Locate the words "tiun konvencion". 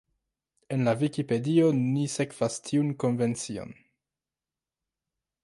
2.69-3.79